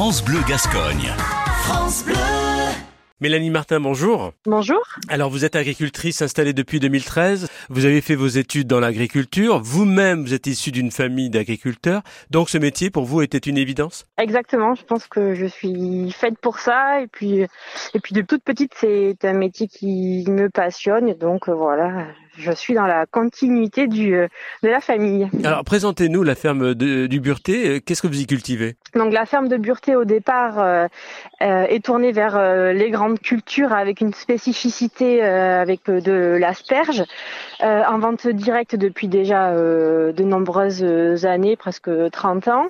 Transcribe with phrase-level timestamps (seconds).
[0.00, 1.12] France Bleu Gascogne.
[1.64, 2.14] France Bleu.
[3.20, 4.32] Mélanie Martin, bonjour.
[4.46, 4.80] Bonjour.
[5.10, 10.22] Alors vous êtes agricultrice installée depuis 2013, vous avez fait vos études dans l'agriculture, vous-même
[10.22, 12.00] vous êtes issue d'une famille d'agriculteurs,
[12.30, 14.06] donc ce métier pour vous était une évidence?
[14.16, 18.42] Exactement, je pense que je suis faite pour ça et puis et puis de toute
[18.42, 22.06] petite c'est un métier qui me passionne donc voilà,
[22.40, 24.28] je suis dans la continuité du, euh,
[24.62, 25.28] de la famille.
[25.44, 27.68] Alors présentez-nous la ferme de, du Burté.
[27.68, 28.76] Euh, qu'est-ce que vous y cultivez?
[28.94, 30.88] Donc la ferme de Burté au départ euh,
[31.40, 32.40] est tournée vers
[32.72, 37.04] les grandes cultures avec une spécificité avec de l'asperge
[37.60, 40.84] en vente directe depuis déjà de nombreuses
[41.24, 42.68] années, presque 30 ans.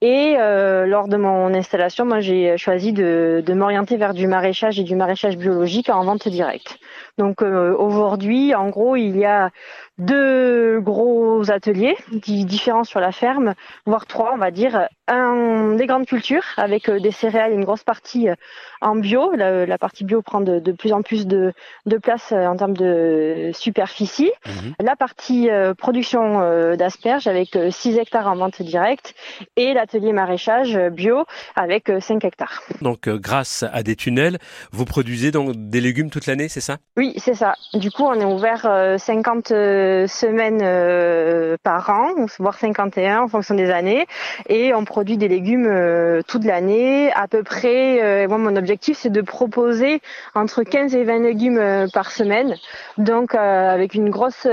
[0.00, 4.84] Et lors de mon installation, moi j'ai choisi de, de m'orienter vers du maraîchage et
[4.84, 6.79] du maraîchage biologique en vente directe.
[7.18, 9.50] Donc aujourd'hui, en gros, il y a
[9.98, 13.54] deux gros ateliers différents sur la ferme,
[13.86, 14.88] voire trois, on va dire.
[15.12, 18.36] Un des grandes cultures avec euh, des céréales, une grosse partie euh,
[18.80, 19.32] en bio.
[19.34, 21.52] La, partie bio prend de, plus en plus de,
[22.00, 24.30] place euh, en termes de superficie.
[24.46, 24.74] Mhm.
[24.78, 29.14] La partie production d'asperges avec 6 hectares en vente directe
[29.56, 31.24] et l'atelier maraîchage bio
[31.56, 32.62] avec 5 hectares.
[32.80, 34.38] Donc grâce à des tunnels,
[34.70, 36.76] vous produisez donc des légumes toute l'année, c'est ça?
[36.96, 37.54] Oui, c'est ça.
[37.74, 38.62] Du coup, on est ouvert
[38.98, 44.06] 50 semaines par an, voire 51 en fonction des années,
[44.48, 47.12] et on produit des légumes euh, toute l'année.
[47.12, 50.00] À peu près, euh, moi mon objectif c'est de proposer
[50.34, 52.56] entre 15 et 20 légumes par semaine,
[52.98, 54.46] donc avec une grosse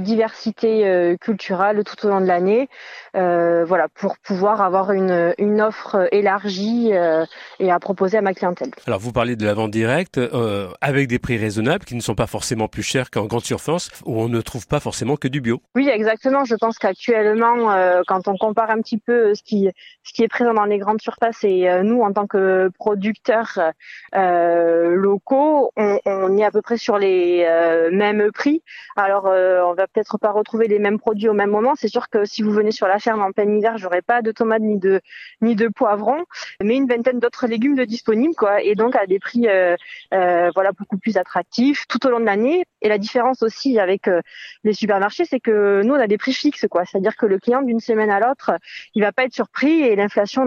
[0.00, 2.68] diversité culturelle tout au long de l'année.
[3.14, 6.92] voilà, pour pouvoir avoir une, une offre élargie
[7.60, 8.70] et à proposer à ma clientèle.
[8.86, 10.20] Alors vous parlez de la vente directe
[10.80, 14.20] avec des prix raisonnables qui ne sont pas forcément plus chers qu'en grande surface où
[14.20, 15.60] on ne trouve pas forcément que du bio.
[15.74, 16.44] Oui, exactement.
[16.44, 19.68] Je pense qu'actuellement, euh, quand on compare un petit peu euh, ce qui
[20.02, 23.58] ce qui est présent dans les grandes surfaces et euh, nous en tant que producteurs
[24.12, 27.46] locaux, on, on, est à peu près sur les
[27.90, 28.62] mêmes prix.
[28.96, 31.74] Alors, on va peut-être pas retrouver les mêmes produits au même moment.
[31.76, 34.32] C'est sûr que si vous venez sur la ferme en plein hiver, j'aurai pas de
[34.32, 35.00] tomates ni de
[35.40, 36.24] ni de poivrons,
[36.62, 38.62] mais une vingtaine d'autres légumes de disponibles, quoi.
[38.62, 39.48] Et donc à des prix
[40.10, 42.64] voilà beaucoup plus attractifs tout au long de l'année.
[42.82, 44.08] Et la différence aussi avec
[44.64, 46.84] les supermarchés, c'est que nous on a des prix fixes, quoi.
[46.84, 48.52] C'est-à-dire que le client d'une semaine à l'autre,
[48.94, 50.44] il va pas être surpris et l'inflation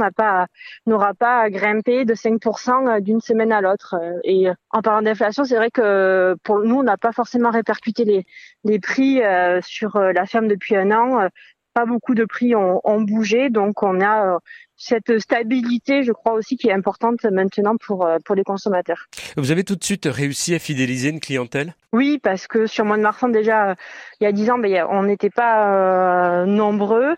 [0.86, 3.96] n'aura pas grimpé de 5% d'une semaine à l'autre.
[4.24, 8.26] Et en parlant d'inflation, c'est vrai que pour nous, on n'a pas forcément répercuté
[8.64, 11.30] les prix euh, sur euh, la ferme depuis un an
[11.74, 14.40] pas beaucoup de prix ont, ont, bougé, donc on a
[14.78, 19.08] cette stabilité, je crois aussi, qui est importante maintenant pour, euh, pour les consommateurs.
[19.36, 21.74] Vous avez tout de suite réussi à fidéliser une clientèle?
[21.94, 23.76] Oui, parce que sur Moine Marsan, déjà,
[24.20, 27.16] il y a dix ans, ben, on n'était pas euh, nombreux.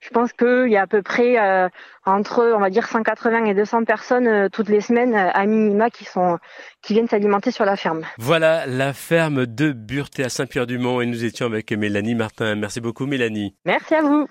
[0.00, 1.68] Je pense qu'il y a à peu près euh,
[2.06, 6.38] entre, on va dire, 180 et 200 personnes toutes les semaines à minima qui sont
[6.82, 8.02] qui viennent s'alimenter sur la ferme.
[8.18, 12.54] Voilà la ferme de Burté à Saint-Pierre-du-Mont et nous étions avec Mélanie Martin.
[12.54, 13.54] Merci beaucoup Mélanie.
[13.64, 14.28] Merci à vous.